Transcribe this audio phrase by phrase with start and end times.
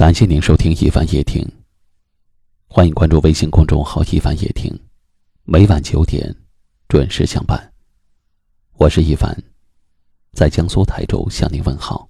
[0.00, 1.46] 感谢您收听一凡夜听。
[2.68, 4.74] 欢迎关注微信公众号“一凡夜听”，
[5.44, 6.34] 每晚九点
[6.88, 7.70] 准时相伴。
[8.78, 9.36] 我是一凡，
[10.32, 12.08] 在江苏台州向您问好。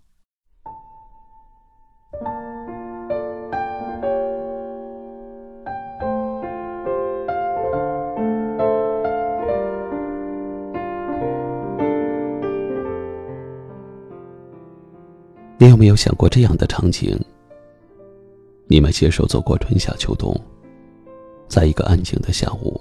[15.59, 17.20] 你有没有想过这样的场景？
[18.73, 20.33] 你们携手走过春夏秋冬，
[21.48, 22.80] 在一个安静的下午，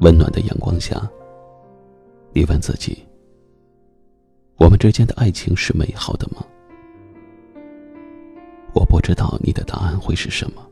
[0.00, 1.10] 温暖的阳光下，
[2.34, 3.02] 你问自己：
[4.58, 6.44] 我们之间的爱情是美好的吗？
[8.74, 10.62] 我不知道你的答案会是什么。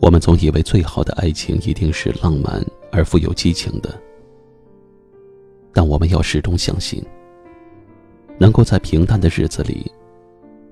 [0.00, 4.00] 我们总以为最好的爱情一定是浪漫而富有激情的，
[5.72, 7.04] 但我们要始终相信，
[8.38, 9.84] 能够在平淡的日子里。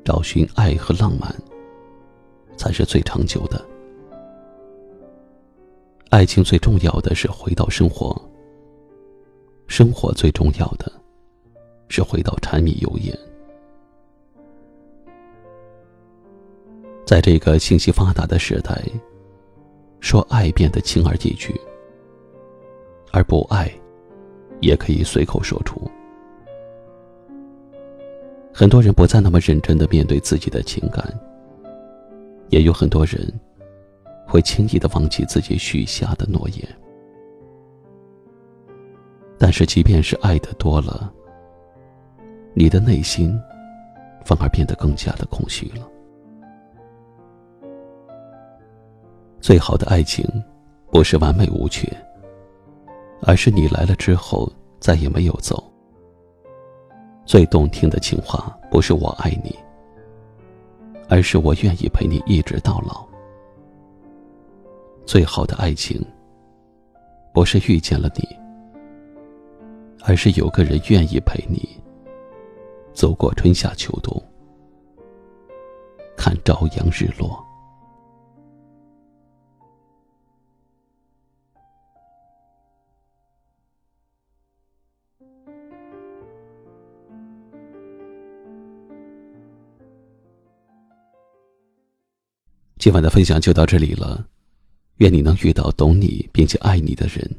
[0.05, 1.35] 找寻爱和浪漫，
[2.57, 3.65] 才是最长久的。
[6.11, 8.15] 爱情最重要的是回到生活，
[9.67, 10.93] 生活最重要的
[11.89, 13.19] 是回到柴米油盐。
[17.07, 18.83] 在这个信息发达的时代，
[20.01, 21.59] 说爱变得轻而易举，
[23.11, 23.73] 而不爱
[24.61, 25.81] 也可以随口说出。
[28.57, 31.05] 很多人不再那么认真的面对自己的情感，
[32.51, 33.21] 也有很多人
[34.25, 36.69] 会轻易的忘记自己许下的诺言。
[39.37, 41.13] 但是，即便是爱的多了，
[42.55, 43.37] 你的内心
[44.25, 45.85] 反而变得更加的空虚了。
[49.41, 50.25] 最好的爱情，
[50.93, 51.93] 不是完美无缺，
[53.23, 55.74] 而是你来了之后再也没有走。
[57.27, 59.57] 最动听的情话，不是我爱你，
[61.09, 63.05] 而是我愿意陪你一直到老。
[65.07, 66.05] 最好的爱情，
[67.33, 68.29] 不是遇见了你，
[70.05, 71.67] 而是有个人愿意陪你
[72.93, 74.23] 走过春夏秋冬，
[76.17, 77.43] 看朝阳日落。
[92.85, 94.27] 今晚的分享就到这里了，
[94.97, 97.39] 愿你能遇到懂你并且爱你的人，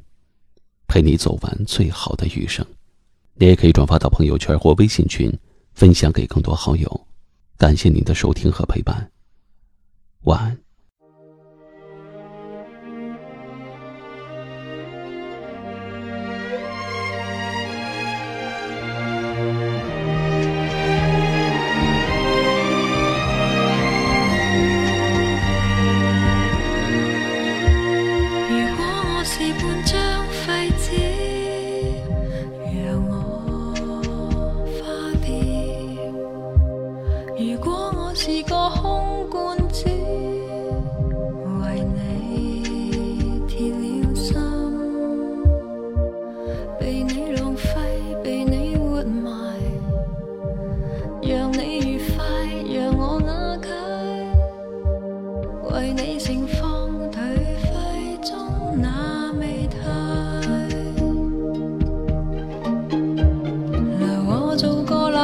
[0.87, 2.65] 陪你走完最好的余生。
[3.35, 5.31] 你也可以转发到朋友圈或微信群，
[5.75, 7.07] 分享给更多好友。
[7.59, 9.11] 感谢您的收听和陪伴，
[10.23, 10.64] 晚安。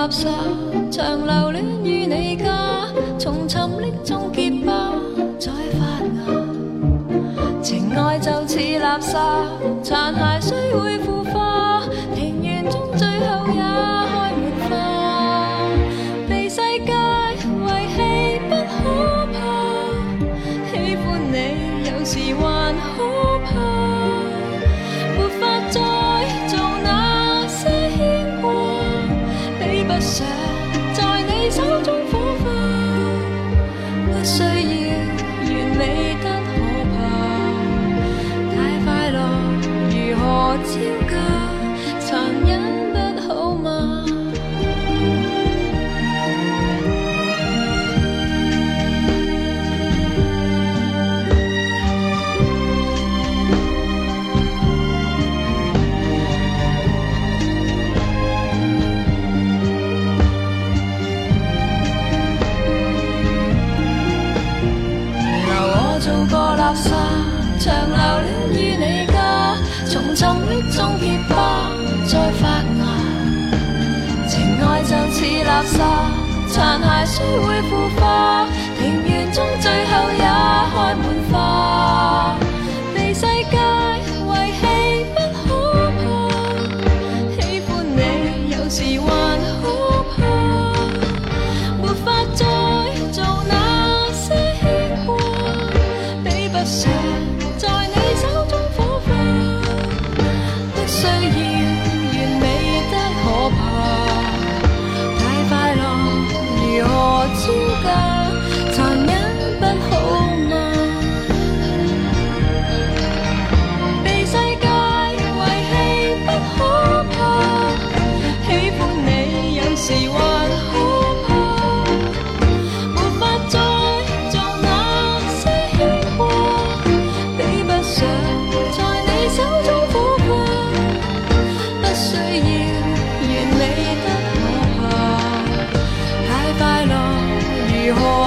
[0.10, 2.88] 长留恋于你家。
[3.20, 4.94] 从沉溺中结疤，
[5.40, 5.80] 再发
[6.18, 6.20] 芽。
[7.62, 9.16] 情爱就似垃圾，
[9.84, 11.21] 残骸虽会腐
[66.76, 66.90] 沙
[67.60, 69.56] 长流恋于你家，
[69.90, 71.34] 重重的中结花
[72.06, 72.48] 再发
[72.80, 72.82] 芽，
[74.28, 75.78] 情爱就似垃圾
[76.50, 77.70] 残骸，虽会腐
[78.00, 78.48] 化，
[78.80, 81.11] 庭园中最后也开满。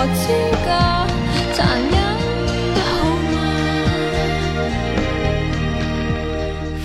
[0.07, 0.13] 专
[0.67, 1.07] 家
[1.55, 1.91] 残忍
[2.75, 2.93] 的好
[3.33, 3.37] 吗？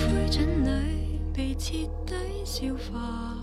[0.30, 0.34] 烬
[0.64, 0.68] 里
[1.34, 1.74] 被彻
[2.06, 2.14] 底
[2.46, 2.56] 消
[2.90, 3.36] 化。